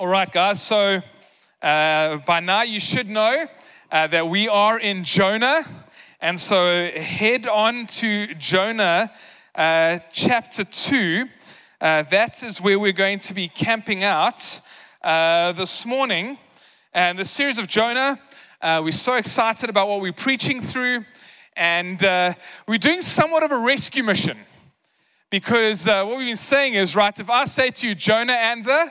[0.00, 0.60] All right, guys.
[0.60, 1.00] So
[1.62, 3.46] uh, by now you should know
[3.92, 5.62] uh, that we are in Jonah.
[6.20, 9.12] And so head on to Jonah
[9.54, 11.28] uh, chapter 2.
[11.80, 14.60] Uh, that is where we're going to be camping out
[15.00, 16.38] uh, this morning.
[16.92, 18.18] And the series of Jonah,
[18.62, 21.04] uh, we're so excited about what we're preaching through.
[21.56, 22.00] And
[22.66, 24.38] we're doing somewhat of a rescue mission.
[25.30, 28.90] Because what we've been saying is, right, if I say to you, Jonah and the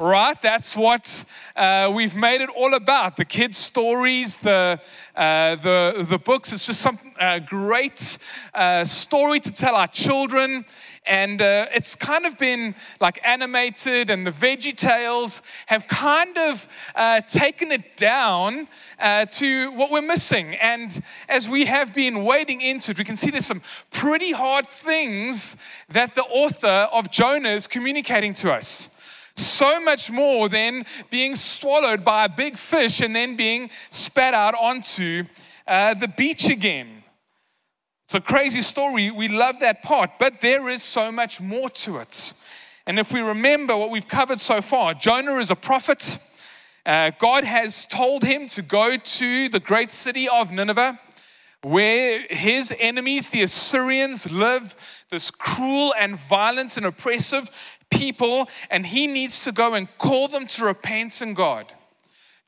[0.00, 0.40] right?
[0.40, 1.24] That's what
[1.56, 3.16] uh, we've made it all about.
[3.16, 4.80] The kids' stories, the,
[5.16, 6.52] uh, the, the books.
[6.52, 8.18] It's just some uh, great
[8.54, 10.64] uh, story to tell our children.
[11.04, 16.68] And uh, it's kind of been like animated, and the Veggie Tales have kind of
[16.94, 18.68] uh, taken it down
[19.00, 20.54] to what we're missing.
[20.56, 24.68] And as we have been wading into it, we can see there's some pretty hard
[24.68, 25.56] things
[25.88, 28.90] that the author of Jonah is communicating to us
[29.38, 34.54] so much more than being swallowed by a big fish and then being spat out
[34.54, 35.24] onto
[35.66, 37.02] uh, the beach again.
[38.04, 39.10] It's a crazy story.
[39.10, 42.32] We love that part, but there is so much more to it.
[42.86, 46.16] And if we remember what we've covered so far, Jonah is a prophet.
[46.86, 50.98] Uh, God has told him to go to the great city of Nineveh,
[51.60, 54.74] where his enemies, the Assyrians, live,
[55.10, 57.50] this cruel and violent and oppressive
[57.90, 61.72] people and he needs to go and call them to repent in God.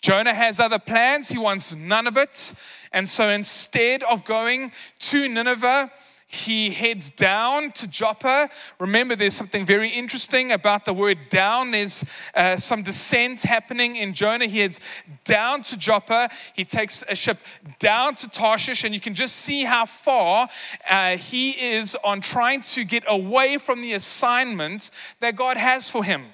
[0.01, 2.55] Jonah has other plans, he wants none of it.
[2.93, 5.91] And so instead of going to Nineveh,
[6.33, 8.49] he heads down to Joppa.
[8.79, 11.73] Remember, there's something very interesting about the word down.
[11.73, 12.05] There's
[12.37, 14.47] uh, some descent happening in Jonah.
[14.47, 14.79] He heads
[15.25, 16.31] down to Joppa.
[16.55, 17.39] He takes a ship
[17.81, 20.49] down to Tarshish, and you can just see how far
[20.89, 26.05] uh, he is on trying to get away from the assignment that God has for
[26.05, 26.27] him.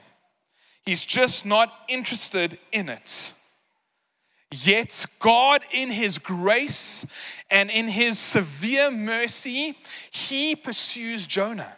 [0.85, 3.33] He's just not interested in it.
[4.53, 7.05] Yet, God, in His grace
[7.51, 9.77] and in His severe mercy,
[10.11, 11.77] He pursues Jonah.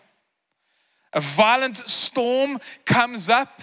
[1.13, 3.63] A violent storm comes up.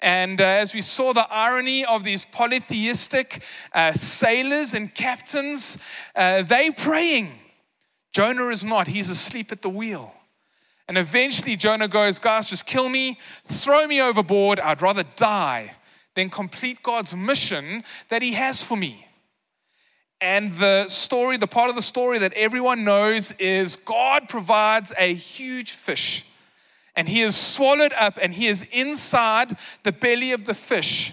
[0.00, 5.76] And uh, as we saw the irony of these polytheistic uh, sailors and captains,
[6.14, 7.32] uh, they praying.
[8.12, 10.14] Jonah is not, he's asleep at the wheel.
[10.86, 14.60] And eventually Jonah goes, Guys, just kill me, throw me overboard.
[14.60, 15.72] I'd rather die
[16.18, 19.06] then complete God's mission that He has for me.
[20.20, 25.14] And the story, the part of the story that everyone knows is God provides a
[25.14, 26.24] huge fish.
[26.96, 31.12] And he is swallowed up and he is inside the belly of the fish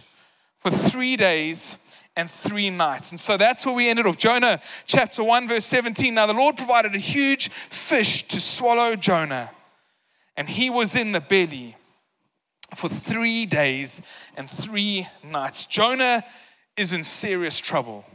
[0.58, 1.78] for three days
[2.16, 3.12] and three nights.
[3.12, 4.18] And so that's where we ended off.
[4.18, 6.12] Jonah chapter 1, verse 17.
[6.12, 9.52] Now the Lord provided a huge fish to swallow Jonah,
[10.36, 11.76] and he was in the belly
[12.74, 14.02] for three days
[14.36, 15.66] and three nights.
[15.66, 16.24] Jonah
[16.78, 18.06] is in serious trouble.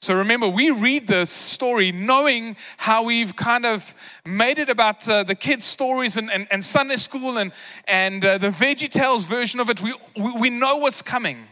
[0.00, 3.94] So remember, we read this story knowing how we've kind of
[4.24, 7.50] made it about uh, the kids' stories and, and, and, Sunday school and,
[7.88, 9.80] and uh, the Veggie Tales version of it.
[9.80, 11.46] We, we, we know what's coming.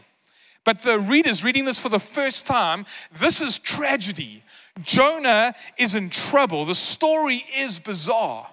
[0.63, 2.85] But the readers reading this for the first time,
[3.19, 4.43] this is tragedy.
[4.83, 6.65] Jonah is in trouble.
[6.65, 8.47] The story is bizarre.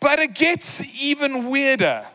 [0.00, 2.06] But it gets even weirder.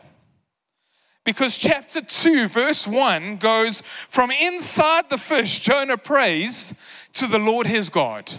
[1.24, 6.72] Because chapter 2, verse 1 goes from inside the fish, Jonah prays
[7.14, 8.32] to the Lord his God.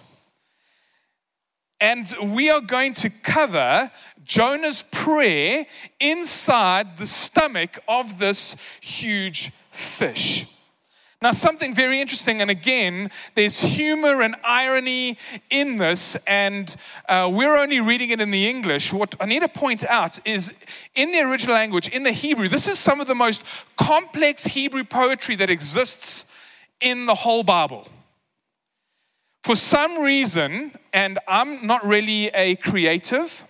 [1.80, 3.92] And we are going to cover
[4.24, 5.66] Jonah's prayer
[6.00, 10.48] inside the stomach of this huge fish.
[11.20, 15.18] Now, something very interesting, and again, there's humor and irony
[15.50, 16.76] in this, and
[17.10, 18.94] uh, we're only reading it in the English.
[18.94, 20.54] What I need to point out is
[20.94, 23.44] in the original language, in the Hebrew, this is some of the most
[23.78, 26.26] complex Hebrew poetry that exists
[26.82, 27.88] in the whole Bible.
[29.44, 33.44] For some reason, and I'm not really a creative,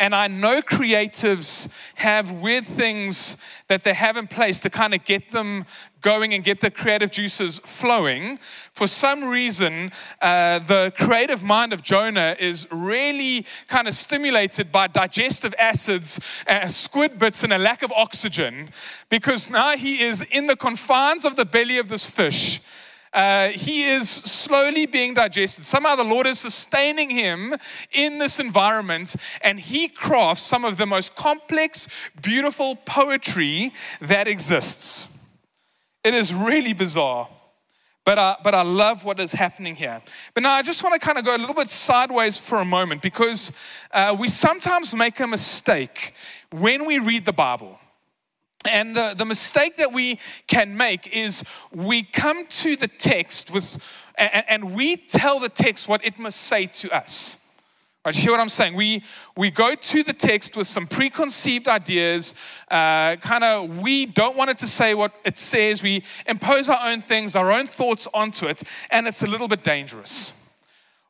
[0.00, 3.36] and I know creatives have weird things
[3.68, 5.66] that they have in place to kind of get them
[6.00, 8.38] going and get the creative juices flowing.
[8.72, 9.92] For some reason,
[10.22, 16.68] uh, the creative mind of Jonah is really kind of stimulated by digestive acids, uh,
[16.68, 18.70] squid bits, and a lack of oxygen
[19.10, 22.62] because now he is in the confines of the belly of this fish
[23.12, 25.64] uh, he is slowly being digested.
[25.64, 27.54] Somehow the Lord is sustaining him
[27.90, 31.88] in this environment, and he crafts some of the most complex,
[32.22, 35.08] beautiful poetry that exists.
[36.04, 37.28] It is really bizarre.
[38.04, 40.00] but I, but I love what is happening here.
[40.34, 42.64] But now I just want to kind of go a little bit sideways for a
[42.64, 43.50] moment because
[43.90, 46.14] uh, we sometimes make a mistake
[46.50, 47.79] when we read the Bible.
[48.70, 53.78] And the, the mistake that we can make is we come to the text with,
[54.16, 57.38] and, and we tell the text what it must say to us.
[58.02, 58.76] Right, you hear what I'm saying?
[58.76, 59.04] We,
[59.36, 62.32] we go to the text with some preconceived ideas.
[62.70, 65.82] Uh, kind of, we don't want it to say what it says.
[65.82, 69.62] We impose our own things, our own thoughts onto it, and it's a little bit
[69.62, 70.32] dangerous.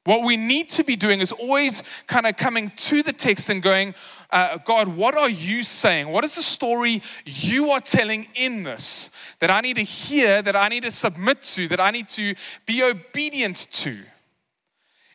[0.04, 3.62] What we need to be doing is always kind of coming to the text and
[3.62, 3.94] going,
[4.32, 6.08] uh, God, what are you saying?
[6.08, 10.56] What is the story you are telling in this that I need to hear, that
[10.56, 12.34] I need to submit to, that I need to
[12.66, 13.96] be obedient to?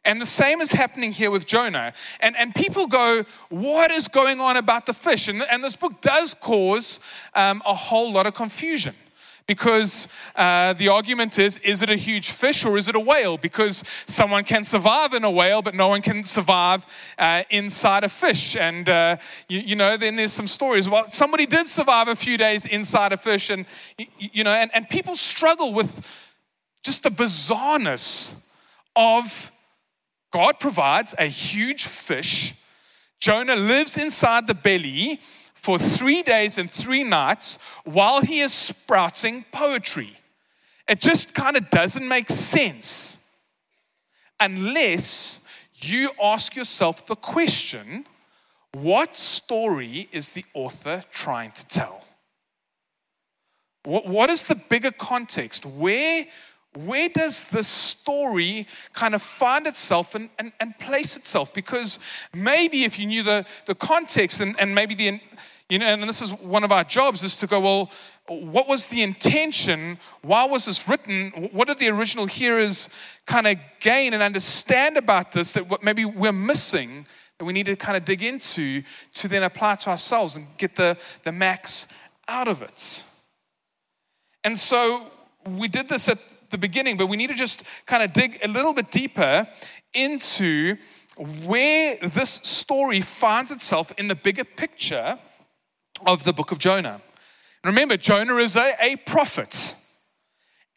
[0.04, 1.94] And the same is happening here with Jonah.
[2.20, 5.28] And, and people go, What is going on about the fish?
[5.28, 7.00] And, and this book does cause
[7.34, 8.94] um, a whole lot of confusion
[9.48, 13.38] because uh, the argument is is it a huge fish or is it a whale?
[13.38, 16.86] Because someone can survive in a whale, but no one can survive
[17.18, 18.56] uh, inside a fish.
[18.56, 20.90] And, uh, you, you, know, then there's some stories.
[20.90, 23.66] Well, somebody did survive a few days inside a fish, and,
[24.18, 26.08] you know, and, and people struggle with
[26.84, 28.36] just the bizarreness
[28.96, 29.52] of
[30.32, 32.56] God provides a huge fish.
[33.20, 35.20] Jonah lives inside the belly
[35.66, 40.16] for three days and three nights while he is sprouting poetry.
[40.88, 43.18] It just kind of doesn't make sense
[44.40, 45.40] unless
[45.74, 48.06] you ask yourself the question
[48.74, 52.06] what story is the author trying to tell?
[53.86, 55.66] What, what is the bigger context?
[55.66, 56.28] Where
[56.76, 61.54] where does this story kind of find itself and, and, and place itself?
[61.54, 62.00] Because
[62.34, 65.22] maybe if you knew the, the context and, and maybe the,
[65.70, 67.92] you know, and this is one of our jobs is to go, well,
[68.28, 69.98] what was the intention?
[70.22, 71.50] Why was this written?
[71.52, 72.90] What did the original hearers
[73.26, 77.08] kind of gain and understand about this that what maybe we're missing
[77.40, 78.84] that we need to kind of dig into
[79.14, 81.88] to then apply to ourselves and get the, the max
[82.28, 83.04] out of it?
[84.44, 85.08] And so
[85.48, 86.20] we did this at
[86.52, 89.48] the beginning, but we need to just kind of dig a little bit deeper
[89.96, 90.78] into
[91.46, 95.18] where this story finds itself in the bigger picture
[96.06, 97.02] of the book of Jonah.
[97.64, 99.76] Remember, Jonah is a, a prophet.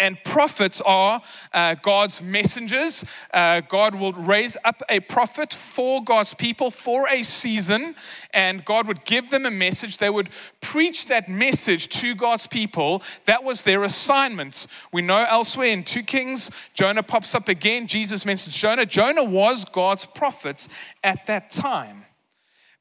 [0.00, 1.20] And prophets are
[1.52, 3.04] uh, God's messengers.
[3.34, 7.96] Uh, God will raise up a prophet for God's people for a season,
[8.32, 9.98] and God would give them a message.
[9.98, 10.30] They would
[10.60, 13.02] preach that message to God's people.
[13.24, 14.68] That was their assignment.
[14.92, 17.88] We know elsewhere in 2 Kings, Jonah pops up again.
[17.88, 18.86] Jesus mentions Jonah.
[18.86, 20.68] Jonah was God's prophet
[21.02, 22.04] at that time.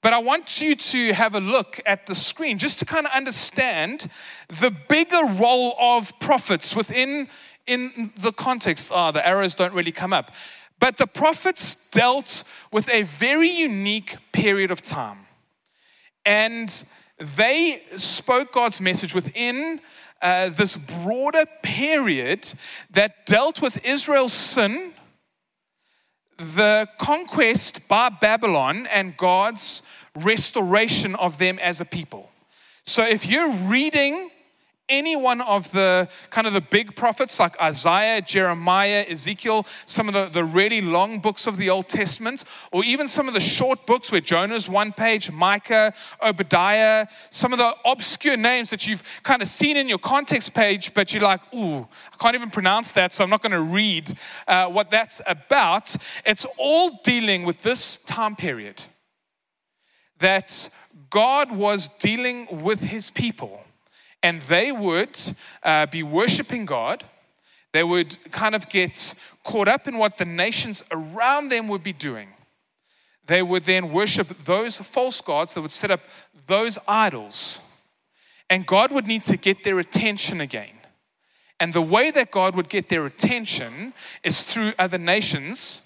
[0.03, 3.11] But I want you to have a look at the screen just to kind of
[3.13, 4.09] understand
[4.47, 7.27] the bigger role of prophets within
[7.65, 8.91] in the context.
[8.91, 10.31] Ah, the arrows don't really come up.
[10.79, 15.25] But the prophets dealt with a very unique period of time.
[16.25, 16.83] And
[17.17, 19.81] they spoke God's message within
[20.21, 22.53] uh, this broader period
[22.91, 24.93] that dealt with Israel's sin,
[26.37, 29.81] the conquest by Babylon, and God's
[30.15, 32.29] restoration of them as a people.
[32.85, 34.31] So if you're reading
[34.89, 40.13] any one of the kind of the big prophets like Isaiah, Jeremiah, Ezekiel, some of
[40.13, 43.85] the, the really long books of the Old Testament, or even some of the short
[43.85, 49.41] books where Jonah's one page, Micah, Obadiah, some of the obscure names that you've kind
[49.41, 53.11] of seen in your context page, but you're like, ooh, I can't even pronounce that,
[53.11, 54.11] so I'm not going to read
[54.47, 55.95] uh, what that's about.
[56.25, 58.81] It's all dealing with this time period
[60.19, 60.69] that
[61.09, 63.61] God was dealing with his people
[64.23, 65.17] and they would
[65.63, 67.03] uh, be worshiping God.
[67.73, 71.93] They would kind of get caught up in what the nations around them would be
[71.93, 72.29] doing.
[73.25, 76.01] They would then worship those false gods, they would set up
[76.47, 77.59] those idols.
[78.49, 80.69] And God would need to get their attention again.
[81.59, 83.93] And the way that God would get their attention
[84.23, 85.81] is through other nations,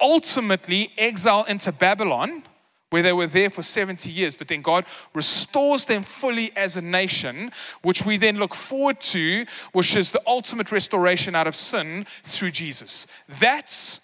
[0.00, 2.44] ultimately exile into Babylon
[2.90, 6.82] where they were there for 70 years, but then God restores them fully as a
[6.82, 12.06] nation, which we then look forward to, which is the ultimate restoration out of sin
[12.24, 13.06] through Jesus.
[13.28, 14.00] That's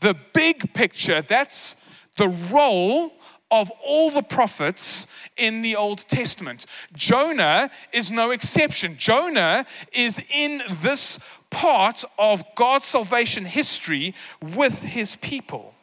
[0.00, 1.22] the big picture.
[1.22, 1.76] That's
[2.16, 3.12] the role
[3.50, 5.06] of all the prophets
[5.36, 6.66] in the Old Testament.
[6.92, 8.96] Jonah is no exception.
[8.98, 11.18] Jonah is in this
[11.50, 15.74] part of God's salvation history with his people.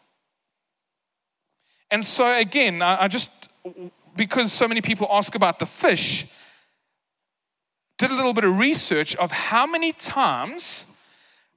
[1.91, 3.49] And so, again, I just,
[4.15, 6.27] because so many people ask about the fish,
[7.97, 10.85] did a little bit of research of how many times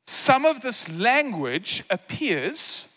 [0.04, 2.88] some of this language appears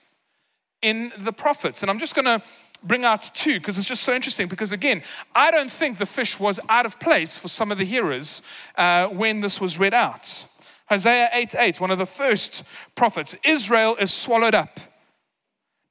[0.81, 1.81] in the prophets.
[1.81, 2.41] And I'm just going to
[2.83, 4.47] bring out two because it's just so interesting.
[4.47, 5.03] Because again,
[5.35, 8.41] I don't think the fish was out of place for some of the hearers
[8.77, 10.45] uh, when this was read out.
[10.87, 12.63] Hosea 8 8, one of the first
[12.95, 14.79] prophets Israel is swallowed up.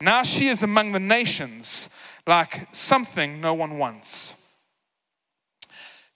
[0.00, 1.88] Now she is among the nations
[2.26, 4.34] like something no one wants.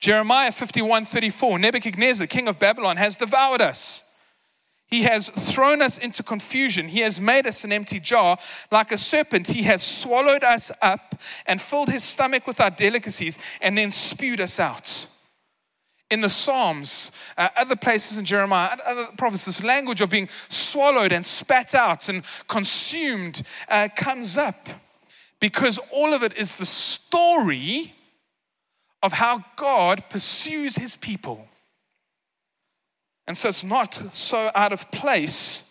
[0.01, 4.03] Jeremiah 51 34, Nebuchadnezzar, king of Babylon, has devoured us.
[4.87, 6.89] He has thrown us into confusion.
[6.89, 8.39] He has made us an empty jar.
[8.71, 13.39] Like a serpent, he has swallowed us up and filled his stomach with our delicacies
[13.61, 15.09] and then spewed us out.
[16.15, 21.11] In the Psalms, uh, other places in Jeremiah, other prophets, this language of being swallowed
[21.11, 24.69] and spat out and consumed uh, comes up
[25.41, 27.95] because all of it is the story
[29.03, 31.49] of how God pursues his people.
[33.27, 35.65] And so it's not so out of place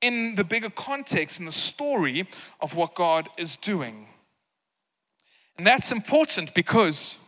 [0.00, 2.28] in the bigger context in the story
[2.60, 4.06] of what God is doing.
[5.58, 7.18] And that's important because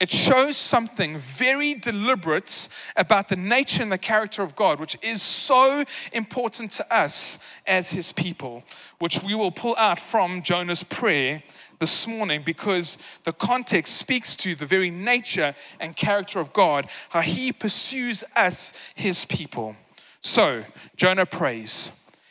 [0.00, 5.22] it shows something very deliberate about the nature and the character of God, which is
[5.22, 8.62] so important to us as his people,
[9.00, 11.42] which we will pull out from Jonah's prayer
[11.80, 17.20] this morning because the context speaks to the very nature and character of God, how
[17.20, 19.74] he pursues us, his people.
[20.20, 20.64] So,
[20.96, 21.90] Jonah prays.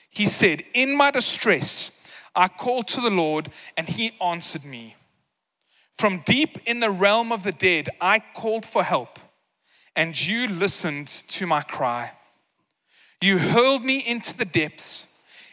[0.09, 1.91] He said, In my distress,
[2.35, 4.95] I called to the Lord, and he answered me.
[5.97, 9.19] From deep in the realm of the dead, I called for help,
[9.95, 12.11] and you listened to my cry.
[13.21, 15.07] You hurled me into the depths,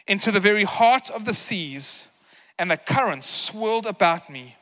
[0.07, 2.09] into the very heart of the seas
[2.57, 4.55] and the currents swirled about me.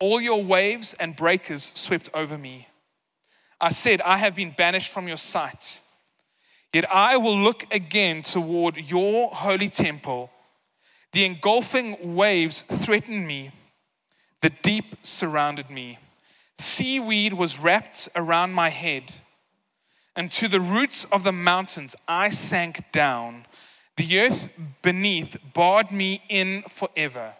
[0.00, 2.68] All your waves and breakers swept over me.
[3.60, 5.80] I said, I have been banished from your sight.
[6.72, 10.30] Yet I will look again toward your holy temple.
[11.12, 13.50] The engulfing waves threatened me,
[14.40, 15.98] the deep surrounded me.
[16.58, 19.12] Seaweed was wrapped around my head,
[20.16, 23.46] and to the roots of the mountains I sank down.
[23.96, 24.50] The earth
[24.82, 27.34] beneath barred me in forever.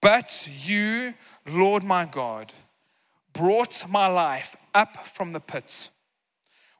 [0.00, 1.14] But you,
[1.46, 2.52] Lord my God,
[3.32, 5.90] brought my life up from the pit.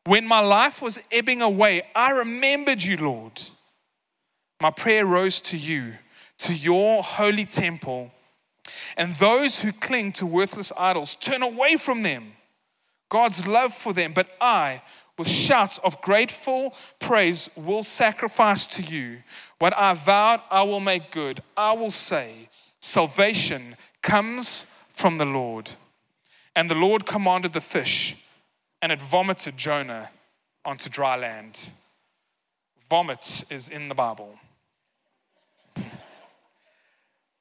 [0.04, 3.40] When my life was ebbing away, I remembered you, Lord.
[4.60, 5.94] My prayer rose to you,
[6.38, 8.10] to your holy temple.
[8.96, 12.32] And those who cling to worthless idols turn away from them.
[13.08, 14.82] God's love for them, but I
[15.22, 19.18] with shouts of grateful praise will sacrifice to you.
[19.58, 21.44] What I vowed, I will make good.
[21.56, 22.48] I will say,
[22.80, 25.70] Salvation comes from the Lord.
[26.56, 28.16] And the Lord commanded the fish,
[28.82, 30.10] and it vomited Jonah
[30.64, 31.70] onto dry land.
[32.90, 34.34] Vomit is in the Bible.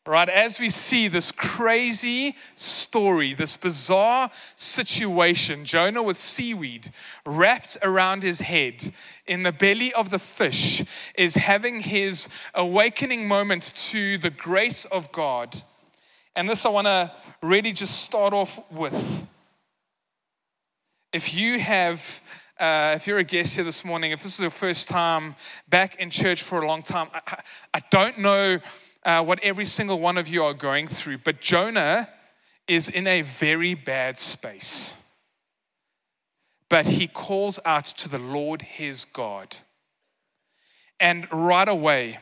[0.07, 6.91] Right, as we see this crazy story, this bizarre situation, Jonah with seaweed
[7.23, 8.91] wrapped around his head
[9.27, 10.83] in the belly of the fish
[11.15, 15.61] is having his awakening moment to the grace of God.
[16.35, 17.11] And this I want to
[17.43, 19.27] really just start off with.
[21.13, 22.21] If you have
[22.59, 25.35] uh, if you're a guest here this morning, if this is your first time
[25.69, 27.41] back in church for a long time, I,
[27.73, 28.59] I don't know
[29.03, 32.09] uh, what every single one of you are going through, but Jonah
[32.67, 34.95] is in a very bad space.
[36.69, 39.57] But he calls out to the Lord his God.
[40.99, 42.19] And right away,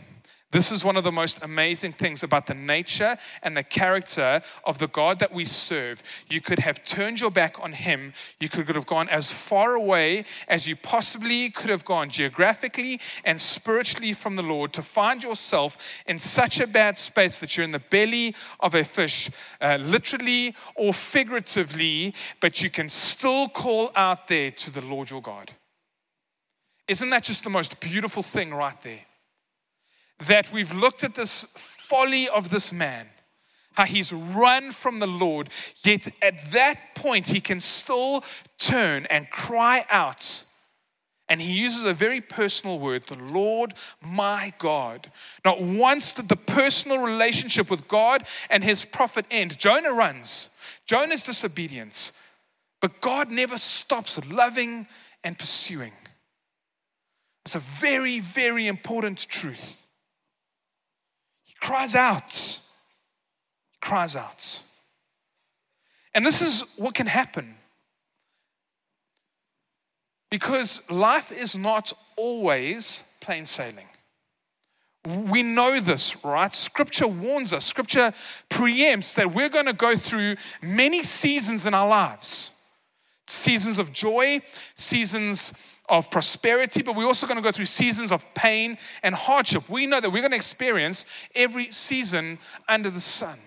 [0.52, 4.80] this is one of the most amazing things about the nature and the character of
[4.80, 6.02] the God that we serve.
[6.28, 8.14] You could have turned your back on Him.
[8.40, 13.40] You could have gone as far away as you possibly could have gone geographically and
[13.40, 15.78] spiritually from the Lord to find yourself
[16.08, 19.30] in such a bad space that you're in the belly of a fish,
[19.62, 25.22] uh, literally or figuratively, but you can still call out there to the Lord your
[25.22, 25.52] God.
[26.88, 29.02] Isn't that just the most beautiful thing right there?
[30.28, 33.08] That we've looked at this folly of this man,
[33.74, 35.50] how he's run from the Lord,
[35.84, 38.24] yet at that point he can still
[38.58, 40.44] turn and cry out.
[41.30, 45.12] And he uses a very personal word, the Lord my God.
[45.46, 49.58] Not once did the personal relationship with God and his prophet end.
[49.60, 50.50] Jonah runs,
[50.88, 52.14] Jonah's disobedience,
[52.82, 54.88] but God never stops loving
[55.24, 55.94] and pursuing.
[57.46, 59.78] It's a very, very important truth
[61.60, 62.60] cries out.
[63.82, 64.64] Cries out.
[66.14, 67.56] And this is what can happen.
[70.30, 73.88] Because life is not always plain sailing.
[75.06, 76.54] We know this, right?
[76.54, 78.14] Scripture warns us, Scripture
[78.50, 82.59] preempts that we're going to go through many seasons in our lives
[83.30, 84.42] seasons of joy,
[84.76, 85.54] seasons
[85.88, 89.68] of prosperity, but we're also going to go through seasons of pain and hardship.
[89.70, 91.06] We know that we're going to experience
[91.36, 93.40] every season under the sun.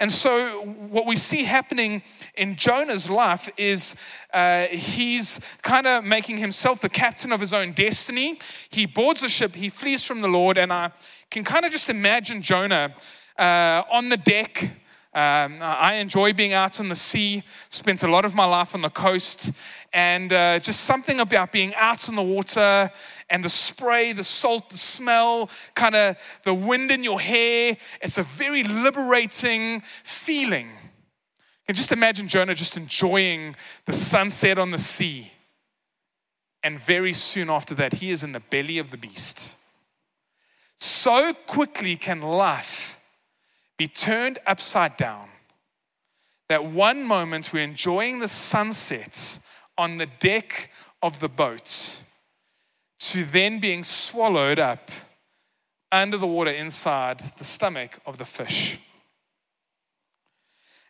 [0.00, 2.02] And so, what we see happening
[2.36, 3.94] in Jonah's life is
[4.32, 8.40] uh, he's kind of making himself the captain of his own destiny.
[8.70, 10.90] He boards a ship, he flees from the Lord, and I
[11.30, 12.94] can kind of just imagine Jonah
[13.38, 14.68] uh, on the deck.
[15.14, 18.82] Um, I enjoy being out on the sea, spent a lot of my life on
[18.82, 19.52] the coast,
[19.92, 22.90] and uh, just something about being out on the water
[23.30, 27.76] and the spray, the salt, the smell, kind of the wind in your hair.
[28.02, 30.70] It's a very liberating feeling.
[31.68, 33.54] And just imagine Jonah just enjoying
[33.86, 35.30] the sunset on the sea.
[36.64, 39.56] And very soon after that, he is in the belly of the beast.
[40.76, 42.93] So quickly can life
[43.78, 45.28] be turned upside down
[46.48, 49.40] that one moment we're enjoying the sunsets
[49.76, 50.70] on the deck
[51.02, 52.02] of the boat
[52.98, 54.90] to then being swallowed up
[55.90, 58.78] under the water inside the stomach of the fish.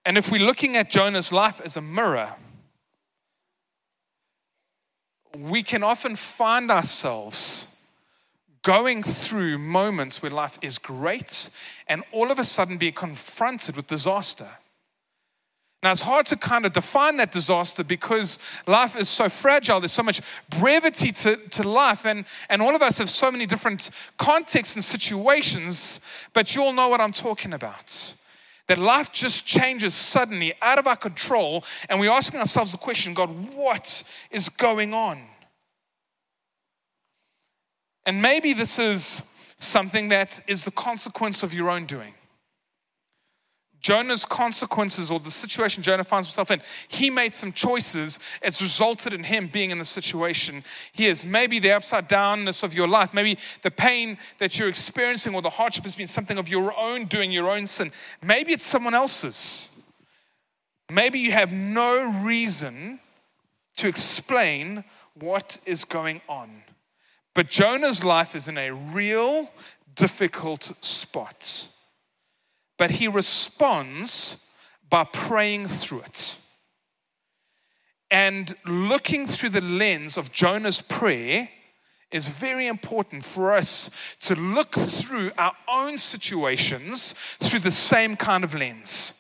[0.04, 2.34] And if we're looking at Jonah's life as a mirror,
[5.36, 7.73] we can often find ourselves
[8.64, 11.50] going through moments where life is great
[11.87, 14.49] and all of a sudden be confronted with disaster.
[15.83, 19.80] Now, it's hard to kind of define that disaster because life is so fragile.
[19.80, 23.44] There's so much brevity to, to life, and, and all of us have so many
[23.44, 26.00] different contexts and situations,
[26.33, 28.14] but you all know what I'm talking about.
[28.68, 33.12] That life just changes suddenly out of our control, and we're asking ourselves the question
[33.12, 35.21] God, what is going on?
[38.06, 39.23] And maybe this is
[39.56, 42.14] something that is the consequence of your own doing.
[43.84, 48.18] Jonah's consequences or the situation Jonah finds himself in, he made some choices.
[48.40, 51.26] It's resulted in him being in the situation he is.
[51.26, 55.50] Maybe the upside downness of your life, maybe the pain that you're experiencing or the
[55.50, 57.92] hardship has been something of your own doing, your own sin.
[58.22, 59.68] Maybe it's someone else's.
[60.90, 63.00] Maybe you have no reason
[63.76, 66.63] to explain what is going on.
[67.35, 69.51] But Jonah's life is in a real
[69.94, 71.68] difficult spot
[72.77, 74.37] but he responds
[74.90, 76.37] by praying through it.
[78.11, 81.49] And looking through the lens of Jonah's prayer
[82.11, 88.44] is very important for us to look through our own situations through the same kind
[88.44, 89.14] of lens.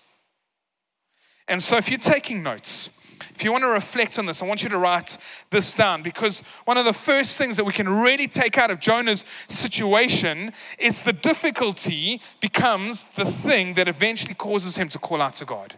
[1.48, 2.90] And so, if you're taking notes,
[3.34, 5.18] if you want to reflect on this, I want you to write
[5.50, 8.80] this down because one of the first things that we can really take out of
[8.80, 15.34] Jonah's situation is the difficulty becomes the thing that eventually causes him to call out
[15.34, 15.76] to God.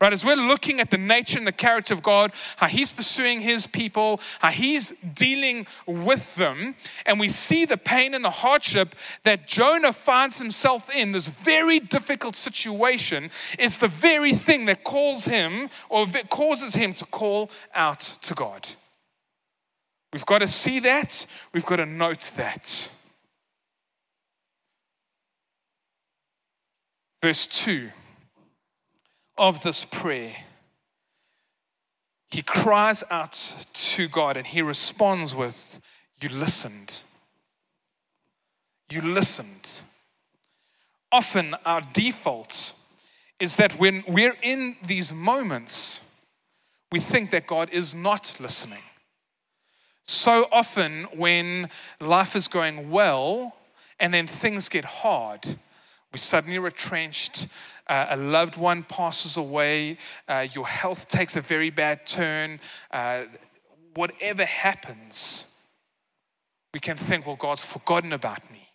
[0.00, 3.40] Right, as we're looking at the nature and the character of God, how He's pursuing
[3.40, 8.94] His people, how He's dealing with them, and we see the pain and the hardship
[9.24, 15.26] that Jonah finds himself in, this very difficult situation, is the very thing that calls
[15.26, 18.68] him or causes him to call out to God.
[20.14, 22.90] We've got to see that, we've got to note that.
[27.20, 27.90] Verse 2
[29.40, 30.36] of this prayer,
[32.30, 35.80] he cries out to God and he responds with,
[36.20, 37.02] You listened.
[38.90, 39.80] You listened.
[41.10, 42.74] Often our default
[43.40, 46.02] is that when we're in these moments,
[46.92, 48.82] we think that God is not listening.
[50.04, 53.56] So often, when life is going well
[53.98, 55.46] and then things get hard,
[56.12, 57.46] we're suddenly retrenched
[57.90, 59.98] uh, a loved one passes away,
[60.28, 62.60] uh, your health takes a very bad turn,
[62.92, 63.24] uh,
[63.94, 65.52] whatever happens,
[66.72, 68.68] we can think, well, God's forgotten about me.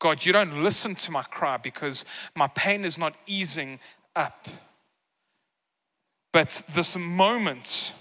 [0.00, 3.78] God, you don't listen to my cry because my pain is not easing
[4.16, 4.48] up.
[6.32, 7.94] But this moment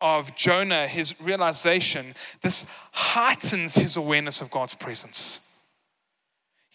[0.00, 5.45] of Jonah, his realization, this heightens his awareness of God's presence.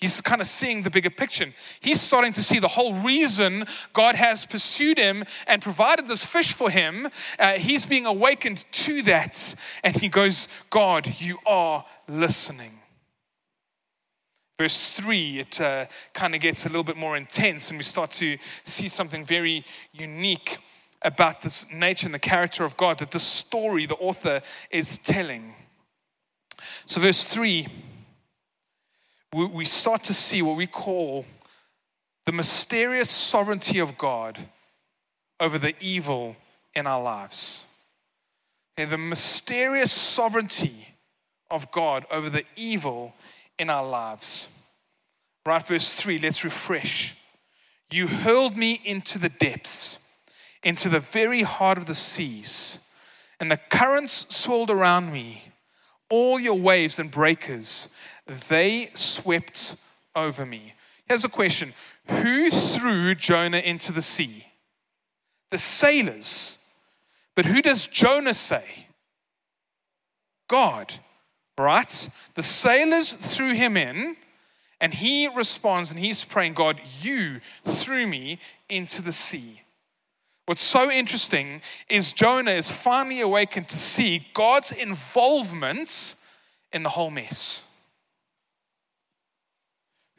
[0.02, 1.54] He's kind of seeing the bigger picture.
[1.80, 6.54] He's starting to see the whole reason God has pursued him and provided this fish
[6.54, 7.08] for him.
[7.38, 9.54] Uh, he's being awakened to that.
[9.84, 12.80] And he goes, God, you are listening.
[14.58, 18.12] Verse 3, it uh, kind of gets a little bit more intense, and we start
[18.12, 20.58] to see something very unique.
[21.04, 25.56] about this nature and the character of God that the story the author is telling.
[26.86, 27.68] So, verse 3,
[29.34, 31.26] we start to see what we call
[32.26, 34.38] the mysterious sovereignty of God
[35.40, 36.36] over the evil
[36.76, 37.66] in our lives.
[38.78, 40.88] Okay, the mysterious sovereignty
[41.50, 43.14] of God over the evil
[43.58, 44.50] in our lives.
[45.46, 47.16] Right, verse 3, let's refresh.
[47.92, 50.00] You hurled me into the depths,
[50.64, 52.80] into the very heart of the seas,
[53.40, 55.46] and the currents swirled around me.
[56.10, 57.90] All your waves and breakers,
[58.34, 59.76] they swept
[60.16, 60.74] over me.
[61.08, 61.74] Here's a question
[62.08, 64.46] Who threw Jonah into the sea?
[65.52, 66.58] The sailors.
[67.36, 68.88] But who does Jonah say?
[70.48, 70.94] God,
[71.58, 72.10] right?
[72.36, 74.18] The sailors threw him in,
[74.82, 79.62] and he responds and he's praying, God, you threw me into the sea.
[80.46, 86.16] What's so interesting is Jonah is finally awakened to see God's involvement
[86.74, 87.64] in the whole mess.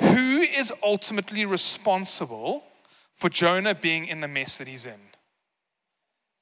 [0.02, 2.64] Who is ultimately responsible
[3.14, 5.00] for Jonah being in the mess that he's in?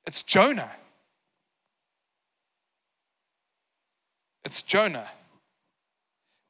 [0.06, 0.76] It's Jonah.
[4.44, 5.08] It's Jonah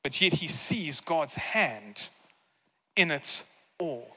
[0.02, 2.08] but yet he sees God's hand
[2.96, 3.44] in it
[3.78, 4.16] all.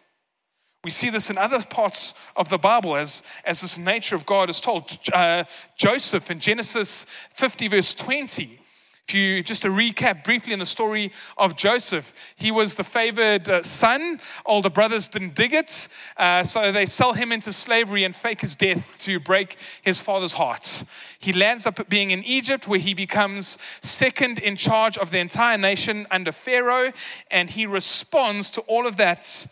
[0.84, 4.50] We see this in other parts of the Bible as, as this nature of God
[4.50, 4.98] is told.
[5.14, 5.46] Uh,
[5.78, 8.60] Joseph in Genesis 50, verse 20,
[9.08, 13.50] if you just to recap briefly in the story of Joseph, he was the favored
[13.50, 14.20] uh, son.
[14.46, 18.56] Older brothers didn't dig it, uh, so they sell him into slavery and fake his
[18.56, 20.86] death to break his father's heart.
[21.20, 25.58] He lands up being in Egypt, where he becomes second in charge of the entire
[25.58, 26.94] nation under Pharaoh,
[27.30, 29.48] and he responds to all of that.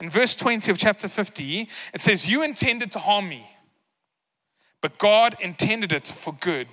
[0.00, 3.48] In verse 20 of chapter 50, it says, You intended to harm me,
[4.80, 6.68] but God intended it for good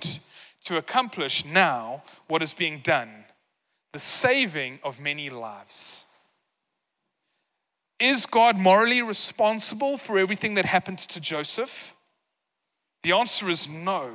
[0.64, 3.24] to accomplish now what is being done
[3.92, 6.06] the saving of many lives.
[8.00, 11.94] Is God morally responsible for everything that happened to Joseph?
[13.02, 14.10] The answer is no.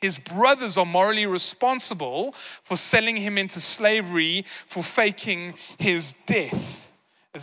[0.00, 6.90] His brothers are morally responsible for selling him into slavery, for faking his death.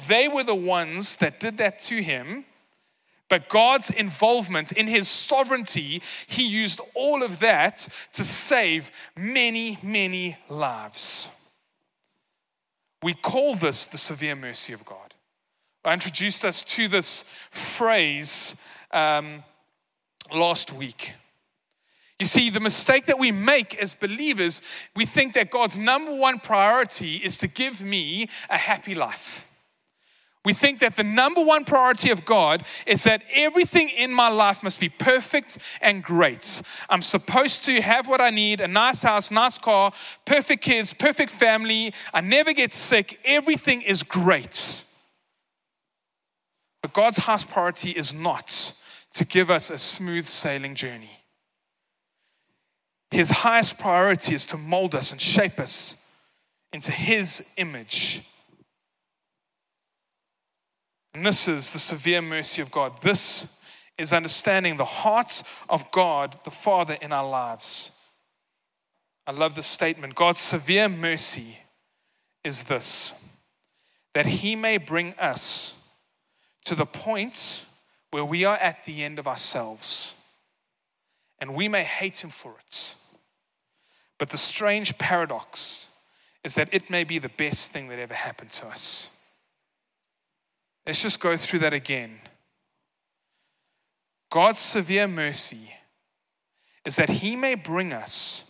[0.08, 2.46] They were the ones that did that to him
[3.32, 10.36] but God's involvement in his sovereignty, he used all of that to save many, many
[10.50, 11.32] lives.
[13.02, 15.14] We call this the severe mercy of God.
[15.86, 18.54] I introduced us to this phrase
[18.92, 19.46] um,
[20.36, 21.14] last week.
[22.20, 24.62] You see, the mistake that we make as believers,
[24.94, 29.48] we think that God's number one priority is to give me a happy life.
[30.44, 34.64] We think that the number one priority of God is that everything in my life
[34.64, 36.64] must be perfect and great.
[36.90, 39.94] I'm supposed to have what I need a nice house, nice car,
[40.26, 41.94] perfect kids, perfect family.
[42.12, 43.20] I never get sick.
[43.24, 44.84] Everything is great.
[46.82, 48.74] But God's highest priority is not
[49.14, 51.22] to give us a smooth sailing journey.
[53.12, 55.98] His highest priority is to mold us and shape us
[56.74, 58.24] into His image
[61.14, 63.02] and this is the severe mercy of God.
[63.02, 63.48] This
[63.98, 67.92] is understanding the heart of God, the Father, in our lives.
[69.28, 70.16] I love this statement.
[70.16, 71.58] God's severe mercy
[72.44, 73.14] is this
[74.14, 75.76] that He may bring us
[76.66, 77.64] to the point
[78.12, 80.16] where we are at the end of ourselves
[81.40, 82.96] and we may hate Him for it.
[84.18, 85.88] But the strange paradox
[86.44, 89.12] is that it may be the best thing that ever happened to us.
[90.86, 92.20] Let's just go through that again.
[94.30, 95.74] God's severe mercy
[96.86, 98.50] is that He may bring us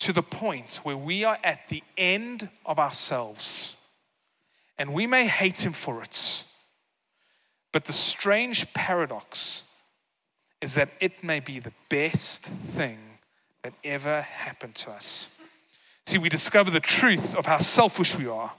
[0.00, 3.74] to the point where we are at the end of ourselves
[4.78, 6.44] and we may hate Him for it.
[7.72, 9.64] But the strange paradox
[10.60, 12.98] is that it may be the best thing
[13.62, 15.30] that ever happened to us.
[16.06, 18.52] See, we discover the truth of how selfish we are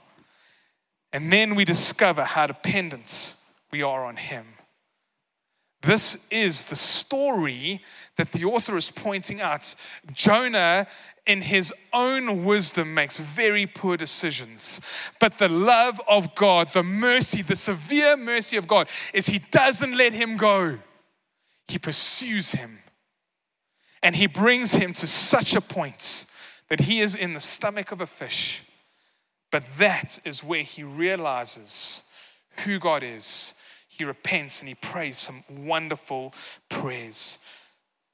[1.12, 3.34] and then we discover how dependent
[3.70, 4.46] we are on Him.
[5.82, 7.80] This is the story
[8.16, 9.74] that the author is pointing out.
[10.12, 10.86] Jonah,
[11.24, 14.80] in his own wisdom, makes very poor decisions.
[15.20, 19.96] But the love of God, the mercy, the severe mercy of God, is He doesn't
[19.96, 20.78] let him go,
[21.68, 22.80] He pursues him.
[24.02, 26.26] And He brings him to such a point
[26.68, 28.62] that he is in the stomach of a fish
[29.50, 32.04] but that is where he realizes
[32.64, 33.54] who God is.
[33.88, 36.32] he repents and he prays some wonderful
[36.68, 37.38] prayers.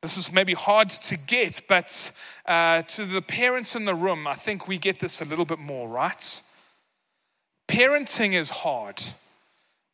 [0.01, 2.13] This is maybe hard to get, but
[2.47, 5.59] uh, to the parents in the room, I think we get this a little bit
[5.59, 6.43] more, right?
[7.69, 9.03] Parenting is hard.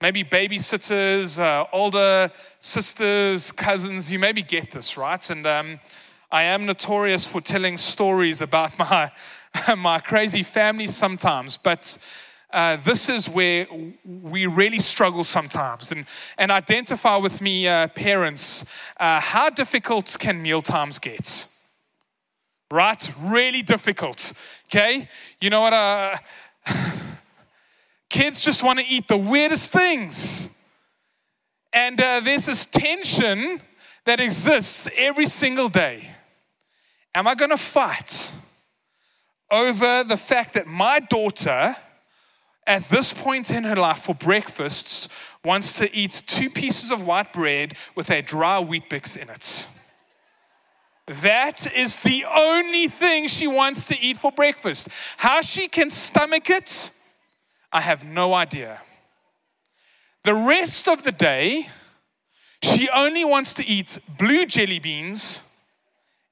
[0.01, 5.31] Maybe babysitters, uh, older sisters, cousins, you maybe get this, right?
[5.31, 5.81] And um,
[6.33, 9.11] I am notorious for telling stories about my,
[9.77, 11.99] my crazy family sometimes, but
[12.53, 13.67] uh, this is where
[14.05, 15.93] we really struggle sometimes.
[15.93, 18.65] And, and identify with me, uh, parents,
[18.99, 21.47] uh, how difficult can meal times get?
[22.71, 23.11] Right?
[23.21, 24.33] Really difficult.
[24.67, 25.09] Okay?
[25.41, 25.73] You know what?
[25.73, 26.17] Uh,
[28.09, 30.49] kids just want to eat the weirdest things.
[31.73, 33.61] And uh, there's this tension
[34.07, 36.11] that exists every single day.
[37.15, 38.33] Am I going to fight
[39.51, 41.77] over the fact that my daughter,
[42.67, 45.09] at this point in her life for breakfasts,
[45.45, 49.67] wants to eat two pieces of white bread with a dry Weet-Bix in it?
[51.07, 54.89] That is the only thing she wants to eat for breakfast.
[55.17, 56.93] How she can stomach it,
[57.73, 58.81] I have no idea.
[60.23, 61.69] The rest of the day,
[62.63, 65.43] she only wants to eat blue jelly beans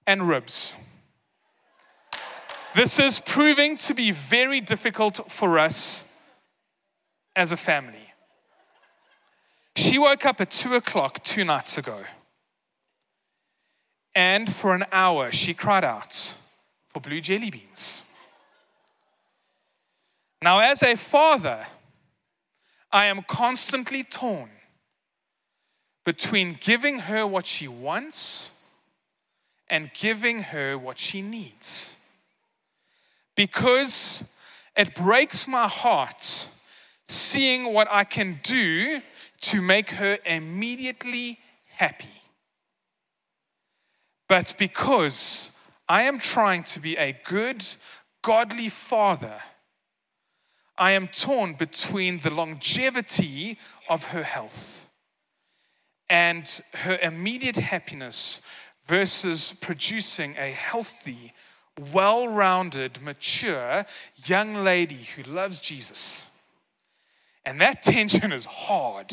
[0.07, 0.77] and ribs.
[2.79, 6.05] This is proving to be very difficult for us
[7.35, 8.13] as a family.
[9.75, 11.99] She woke up at two o'clock two nights ago.
[14.15, 16.37] And for an hour, she cried out
[16.87, 18.05] for blue jelly beans.
[20.41, 21.67] Now, as a father,
[22.93, 24.51] I am constantly torn
[26.05, 28.53] between giving her what she wants
[29.69, 31.98] and giving her what she needs.
[33.39, 34.25] Because
[34.77, 36.49] it breaks my heart
[37.07, 39.01] seeing what I can do
[39.43, 42.21] to make her immediately happy.
[44.29, 45.53] But because
[45.89, 47.65] I am trying to be a good,
[48.23, 49.39] godly father,
[50.77, 53.57] I am torn between the longevity
[53.89, 54.89] of her health
[56.11, 58.43] and her immediate happiness
[58.87, 61.35] versus producing a healthy,
[61.93, 63.85] well rounded, mature
[64.25, 66.29] young lady who loves Jesus.
[67.45, 69.13] And that tension is hard.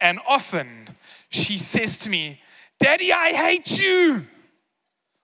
[0.00, 0.96] And often
[1.30, 2.40] she says to me,
[2.80, 4.26] Daddy, I hate you.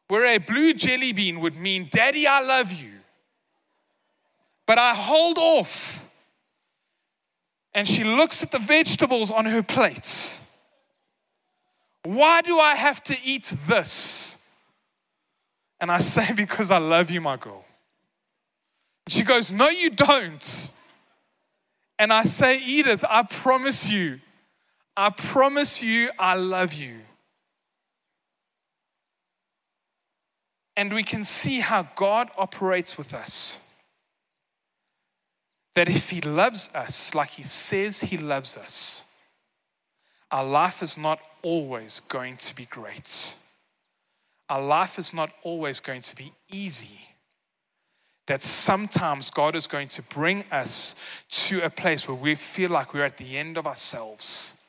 [0.08, 2.90] Where a blue jelly bean would mean, Daddy, I love you.
[4.66, 6.04] But I hold off.
[7.72, 10.40] And she looks at the vegetables on her plates
[12.04, 14.36] why do I have to eat this?
[15.80, 17.64] And I say, Because I love you, my girl.
[19.08, 20.70] She goes, No, you don't.
[21.98, 24.20] And I say, Edith, I promise you,
[24.96, 26.96] I promise you, I love you.
[30.76, 33.60] And we can see how God operates with us.
[35.74, 39.04] That if He loves us like He says He loves us,
[40.30, 43.36] our life is not always going to be great.
[44.48, 47.00] Our life is not always going to be easy.
[48.26, 50.96] That sometimes God is going to bring us
[51.30, 54.60] to a place where we feel like we're at the end of ourselves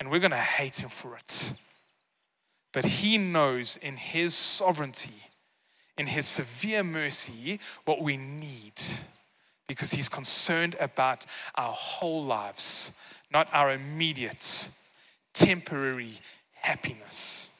[0.00, 1.52] and we're going to hate Him for it.
[2.72, 5.22] But He knows in His sovereignty,
[5.98, 8.80] in His severe mercy, what we need
[9.66, 12.92] because He's concerned about our whole lives,
[13.30, 14.70] not our immediate
[15.34, 16.14] temporary
[16.54, 17.50] happiness.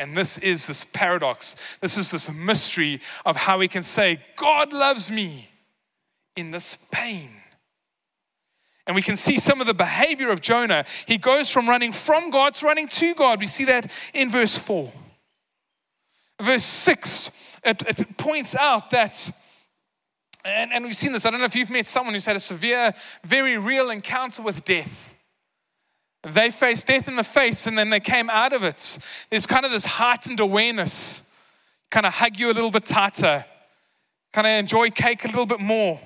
[0.00, 1.56] And this is this paradox.
[1.82, 5.50] This is this mystery of how we can say, God loves me
[6.36, 7.28] in this pain.
[8.86, 10.86] And we can see some of the behavior of Jonah.
[11.06, 13.40] He goes from running from God to running to God.
[13.40, 14.90] We see that in verse 4.
[16.40, 17.30] Verse 6,
[17.62, 19.30] it, it points out that,
[20.46, 21.26] and, and we've seen this.
[21.26, 24.64] I don't know if you've met someone who's had a severe, very real encounter with
[24.64, 25.14] death.
[26.22, 28.98] They faced death in the face and then they came out of it.
[29.30, 31.22] There's kind of this heightened awareness,
[31.90, 33.44] kind of hug you a little bit tighter,
[34.32, 36.00] kind of enjoy cake a little bit more.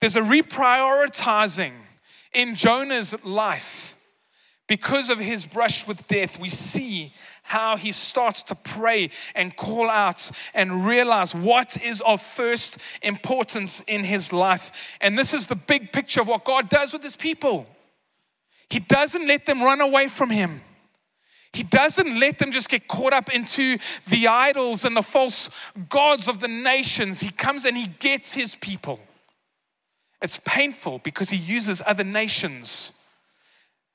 [0.00, 1.72] There's a reprioritizing
[2.32, 3.96] in Jonah's life.
[4.68, 9.90] Because of his brush with death, we see how he starts to pray and call
[9.90, 14.70] out and realize what is of first importance in his life.
[15.00, 17.66] And this is the big picture of what God does with his people.
[18.70, 20.62] He doesn't let them run away from Him.
[21.52, 25.50] He doesn't let them just get caught up into the idols and the false
[25.88, 27.20] gods of the nations.
[27.20, 29.00] He comes and He gets His people.
[30.22, 32.92] It's painful because he uses other nations.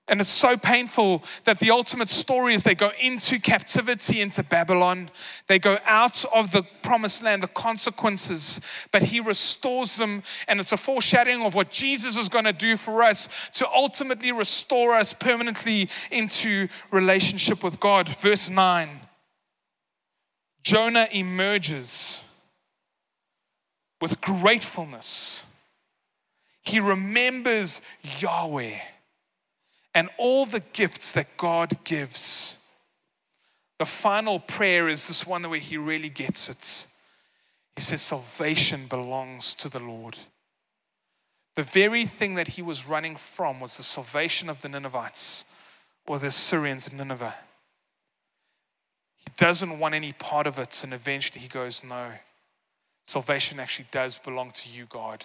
[0.07, 5.09] And it's so painful that the ultimate story is they go into captivity into Babylon.
[5.47, 10.21] They go out of the promised land, the consequences, but he restores them.
[10.47, 14.31] And it's a foreshadowing of what Jesus is going to do for us to ultimately
[14.31, 18.07] restore us permanently into relationship with God.
[18.07, 18.89] Verse 9
[20.61, 22.21] Jonah emerges
[24.01, 25.45] with gratefulness
[26.65, 27.79] he remembers
[28.19, 28.79] Yahweh
[29.95, 32.57] and all the gifts that God gives.
[33.79, 36.87] The final prayer is this one where he really gets it.
[37.75, 40.17] He says, Salvation belongs to the Lord.
[41.55, 45.45] The very thing that he was running from was the salvation of the Ninevites
[46.05, 47.33] or the Syrians in Nineveh.
[49.17, 52.11] He doesn't want any part of it, and eventually he goes, No,
[53.05, 55.23] salvation actually does belong to you, God.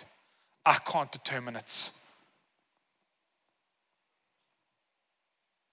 [0.65, 1.91] I can't determine it.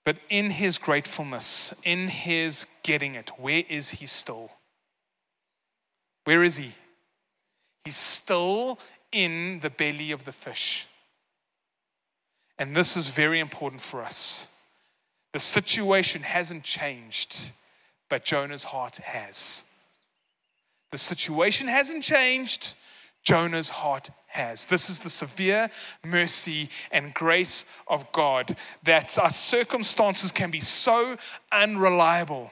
[0.07, 4.53] But in his gratefulness, in his getting it, where is he still?
[6.23, 6.71] Where is he?
[7.83, 8.79] He's still
[9.11, 10.87] in the belly of the fish.
[12.57, 14.47] And this is very important for us.
[15.33, 17.51] The situation hasn't changed,
[18.09, 19.65] but Jonah's heart has.
[20.93, 22.75] The situation hasn't changed,
[23.25, 24.65] Jonah's heart has.
[24.65, 25.69] This is the severe
[26.05, 31.17] mercy and grace of God that our circumstances can be so
[31.51, 32.51] unreliable.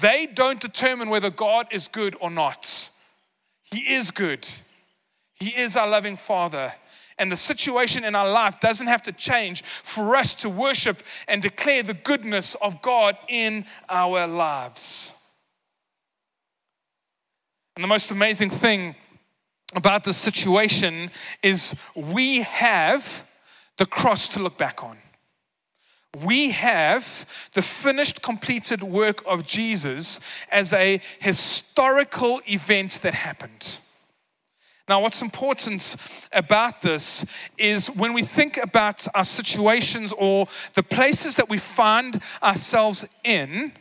[0.00, 2.90] They don't determine whether God is good or not.
[3.70, 4.46] He is good,
[5.34, 6.72] He is our loving Father.
[7.20, 11.42] And the situation in our life doesn't have to change for us to worship and
[11.42, 15.10] declare the goodness of God in our lives.
[17.74, 18.94] And the most amazing thing
[19.74, 21.10] about the situation
[21.42, 23.24] is we have
[23.76, 24.98] the cross to look back on.
[26.24, 33.78] We have the finished, completed work of Jesus as a historical event that happened.
[34.88, 35.96] Now, what's important
[36.32, 37.26] about this
[37.58, 43.72] is when we think about our situations or the places that we find ourselves in,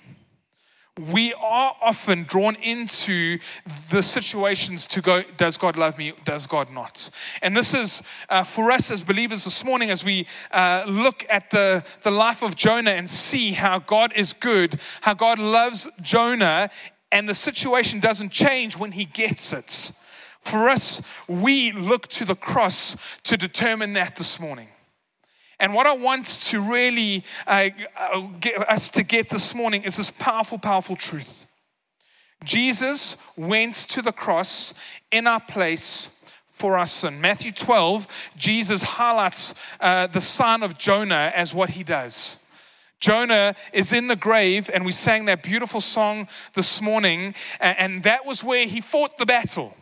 [0.97, 3.39] we are often drawn into
[3.89, 6.13] the situations to go, does God love me?
[6.25, 7.09] Does God not?
[7.41, 11.51] And this is uh, for us as believers this morning as we uh, look at
[11.51, 16.69] the, the life of Jonah and see how God is good, how God loves Jonah,
[17.11, 19.91] and the situation doesn't change when he gets it.
[20.41, 24.69] For us, we look to the cross to determine that this morning.
[25.59, 29.97] And what I want to really uh, uh, get us to get this morning is
[29.97, 31.47] this powerful, powerful truth.
[32.43, 34.75] Jesus went to the cross
[35.11, 36.09] in our place
[36.45, 37.19] for our sin.
[37.21, 42.43] Matthew 12, Jesus highlights uh, the son of Jonah as what he does.
[42.99, 48.25] Jonah is in the grave, and we sang that beautiful song this morning, and that
[48.25, 49.75] was where he fought the battle.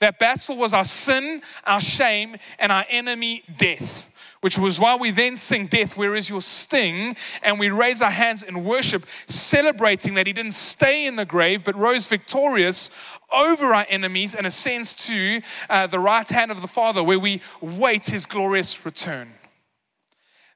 [0.00, 4.10] That battle was our sin, our shame, and our enemy, death
[4.44, 7.16] which was why we then sing, Death, where is your sting?
[7.42, 11.64] And we raise our hands in worship, celebrating that he didn't stay in the grave,
[11.64, 12.90] but rose victorious
[13.32, 17.40] over our enemies and ascends to uh, the right hand of the Father, where we
[17.62, 19.32] wait his glorious return.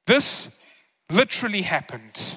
[0.05, 0.55] This
[1.09, 2.35] literally happened.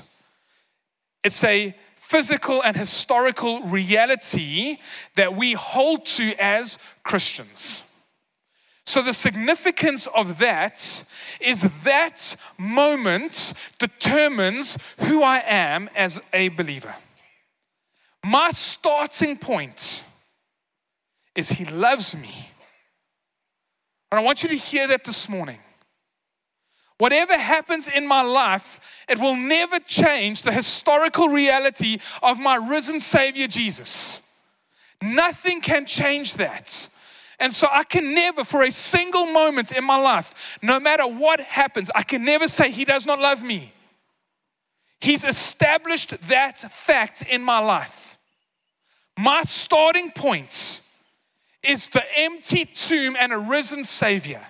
[1.22, 4.78] It's a physical and historical reality
[5.16, 7.82] that we hold to as Christians.
[8.86, 11.04] So, the significance of that
[11.40, 16.94] is that moment determines who I am as a believer.
[18.24, 20.04] My starting point
[21.34, 22.50] is He loves me.
[24.10, 25.58] And I want you to hear that this morning.
[26.98, 33.00] Whatever happens in my life, it will never change the historical reality of my risen
[33.00, 34.20] Savior Jesus.
[35.02, 36.88] Nothing can change that.
[37.42, 41.40] And so I can never, for a single moment in my life, no matter what
[41.40, 43.72] happens, I can never say, He does not love me.
[45.00, 48.16] He's established that fact in my life.
[49.18, 50.82] My starting point
[51.64, 54.46] is the empty tomb and a risen Savior.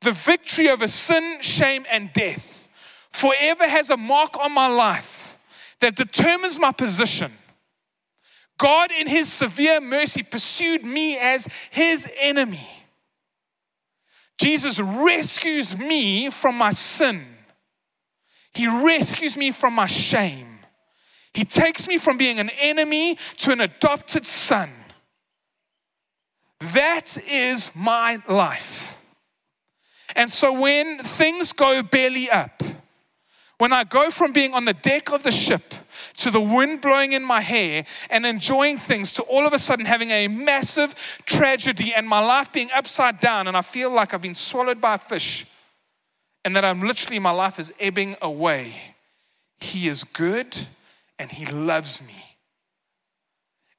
[0.00, 2.70] The victory over sin, shame, and death
[3.10, 5.36] forever has a mark on my life
[5.80, 7.30] that determines my position
[8.58, 12.68] God, in his severe mercy, pursued me as his enemy.
[14.38, 17.24] Jesus rescues me from my sin.
[18.52, 20.58] He rescues me from my shame.
[21.32, 24.70] He takes me from being an enemy to an adopted son.
[26.74, 28.96] That is my life.
[30.16, 32.62] And so when things go belly up,
[33.58, 35.74] when I go from being on the deck of the ship
[36.18, 39.86] to the wind blowing in my hair and enjoying things to all of a sudden
[39.86, 40.94] having a massive
[41.26, 44.94] tragedy and my life being upside down and I feel like I've been swallowed by
[44.94, 45.46] a fish
[46.44, 48.74] and that I'm literally, my life is ebbing away.
[49.60, 50.56] He is good
[51.18, 52.14] and He loves me.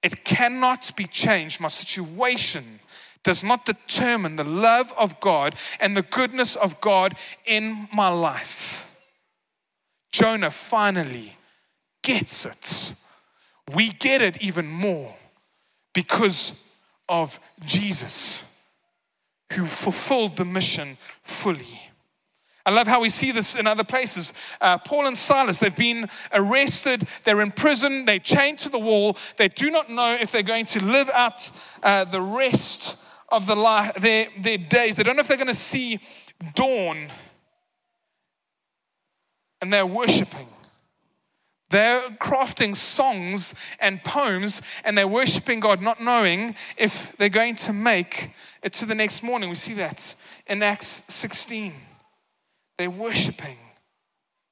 [0.01, 1.59] It cannot be changed.
[1.59, 2.79] My situation
[3.23, 7.15] does not determine the love of God and the goodness of God
[7.45, 8.89] in my life.
[10.11, 11.35] Jonah finally
[12.09, 12.95] gets it.
[13.71, 15.13] We get it even more
[15.93, 16.53] because
[17.07, 18.43] of Jesus,
[19.53, 21.81] who fulfilled the mission fully.
[22.65, 24.33] I love how we see this in other places.
[24.59, 29.15] Uh, Paul and Silas, they've been arrested, they're in prison, they're chained to the wall.
[29.37, 31.51] They do not know if they're going to live out
[31.83, 32.95] uh, the rest
[33.29, 34.97] of the their, their days.
[34.97, 35.99] They don't know if they're going to see
[36.55, 37.11] dawn.
[39.61, 40.47] And they're worshiping.
[41.69, 47.73] They're crafting songs and poems, and they're worshiping God, not knowing if they're going to
[47.73, 48.31] make
[48.63, 49.49] it to the next morning.
[49.49, 50.15] We see that
[50.47, 51.73] in Acts 16.
[52.77, 53.57] They're worshiping.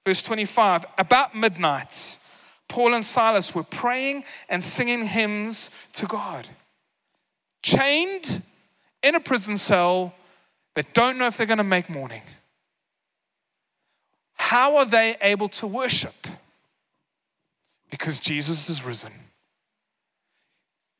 [0.06, 2.20] Verse 25 About midnight,
[2.68, 6.48] Paul and Silas were praying and singing hymns to God.
[7.64, 8.44] Chained
[9.02, 10.14] in a prison cell
[10.76, 12.22] that don't know if they're going to make morning.
[14.36, 16.14] How are they able to worship?
[17.90, 19.14] Because Jesus is risen.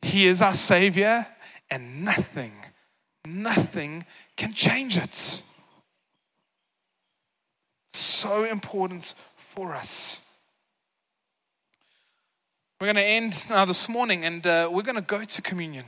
[0.02, 1.28] He is our Savior,
[1.70, 2.54] and nothing,
[3.26, 5.42] nothing can change it
[7.92, 10.22] so important for us.
[12.80, 15.86] We're going to end now this morning and uh, we're going to go to communion.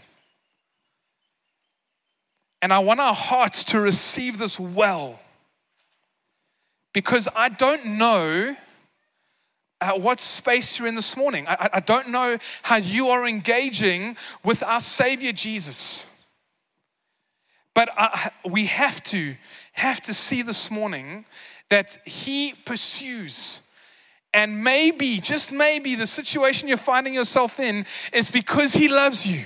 [2.62, 5.20] And I want our hearts to receive this well
[6.93, 8.56] because I don't know
[9.82, 11.48] uh, what space you're in this morning.
[11.48, 16.06] I, I don't know how you are engaging with our Savior Jesus.
[17.74, 19.36] But I, we have to
[19.74, 21.26] have to see this morning
[21.70, 23.62] that He pursues.
[24.34, 29.46] And maybe, just maybe, the situation you're finding yourself in is because He loves you.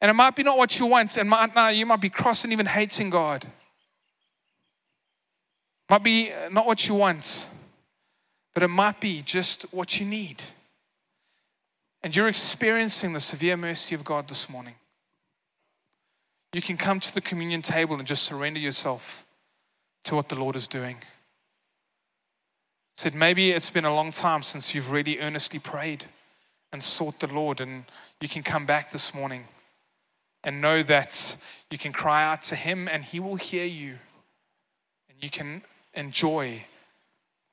[0.00, 2.52] And it might be not what you want, and might, now you might be crossing,
[2.52, 3.44] even hating God.
[5.90, 7.48] Might be not what you want,
[8.58, 10.42] but it might be just what you need.
[12.02, 14.74] And you're experiencing the severe mercy of God this morning.
[16.52, 19.24] You can come to the communion table and just surrender yourself
[20.02, 20.96] to what the Lord is doing.
[22.96, 26.06] Said, maybe it's been a long time since you've really earnestly prayed
[26.72, 27.84] and sought the Lord, and
[28.20, 29.44] you can come back this morning
[30.42, 31.36] and know that
[31.70, 34.00] you can cry out to Him and He will hear you.
[35.08, 35.62] And you can
[35.94, 36.64] enjoy,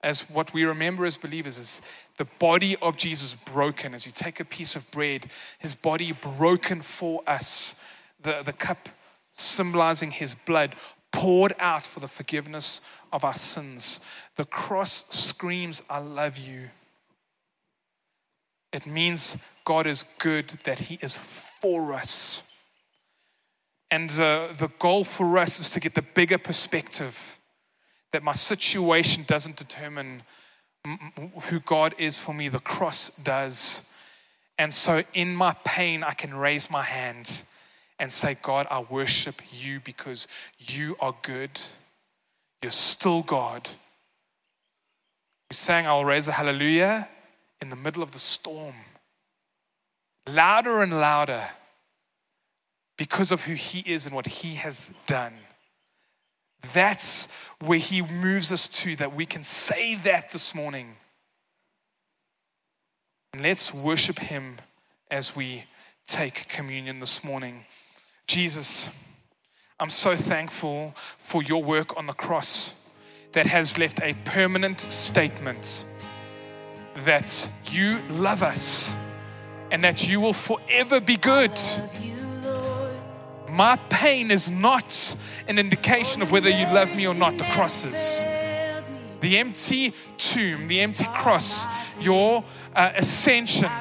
[0.05, 1.81] as what we remember as believers, is
[2.17, 3.95] the body of Jesus broken.
[3.95, 5.25] As you take a piece of bread,
[5.57, 7.75] His body broken for us,
[8.21, 8.87] the, the cup
[9.31, 10.75] symbolizing His blood
[11.11, 12.81] poured out for the forgiveness
[13.11, 13.99] of our sins.
[14.35, 16.69] The cross screams, I love you.
[18.71, 22.43] It means God is good, that He is for us.
[23.89, 27.34] And the, the goal for us is to get the bigger perspective
[28.11, 30.23] that my situation doesn't determine
[31.43, 33.89] who God is for me, the cross does.
[34.57, 37.43] And so in my pain, I can raise my hand
[37.99, 40.27] and say, God, I worship you because
[40.59, 41.59] you are good.
[42.61, 43.69] You're still God.
[45.49, 47.07] We sang, I'll raise a hallelujah
[47.61, 48.75] in the middle of the storm.
[50.27, 51.43] Louder and louder
[52.97, 55.33] because of who He is and what He has done.
[56.73, 57.27] That's
[57.65, 60.95] where He moves us to, that we can say that this morning.
[63.33, 64.57] And let's worship Him
[65.11, 65.65] as we
[66.07, 67.65] take communion this morning.
[68.27, 68.89] Jesus,
[69.79, 72.73] I'm so thankful for your work on the cross
[73.33, 75.85] that has left a permanent statement
[76.99, 78.95] that you love us
[79.71, 81.51] and that you will forever be good.
[83.55, 85.15] My pain is not
[85.47, 87.37] an indication of whether you love me or not.
[87.37, 88.23] The cross is.
[89.21, 91.65] The empty tomb, the empty cross,
[91.99, 92.43] your
[92.75, 93.71] uh, ascension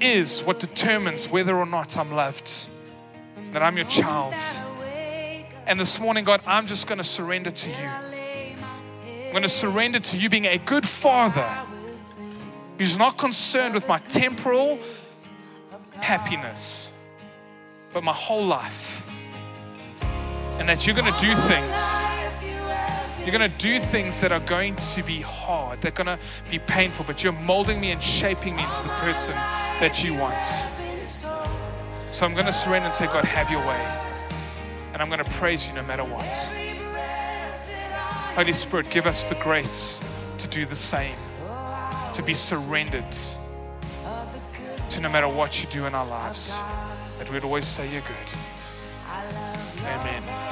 [0.00, 2.66] is what determines whether or not I'm loved
[3.52, 4.34] that I'm your child.
[5.66, 7.76] And this morning, God, I'm just going to surrender to you.
[7.76, 11.48] I'm going to surrender to you being a good father
[12.76, 14.78] who's not concerned with my temporal
[15.94, 16.91] happiness,
[17.92, 19.06] but my whole life.
[20.58, 22.12] And that you're going to do things.
[23.20, 26.18] You're going to do things that are going to be hard, they're going to
[26.50, 30.44] be painful, but you're molding me and shaping me into the person that you want.
[32.12, 33.98] So I'm going to surrender and say, God, have your way.
[34.92, 36.24] And I'm going to praise you no matter what.
[38.34, 40.02] Holy Spirit, give us the grace
[40.38, 41.14] to do the same,
[42.14, 43.04] to be surrendered
[44.88, 46.58] to no matter what you do in our lives,
[47.32, 48.28] we'd always say you're good.
[49.84, 50.51] Amen.